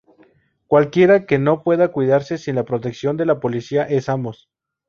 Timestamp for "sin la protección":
2.39-3.17